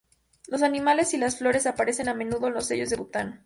Los 0.47 0.63
animales 0.63 1.13
y 1.13 1.17
las 1.17 1.37
flores 1.37 1.67
aparecen 1.67 2.09
a 2.09 2.15
menudo 2.15 2.47
en 2.47 2.55
los 2.55 2.65
sellos 2.65 2.89
de 2.89 2.95
Bután. 2.95 3.39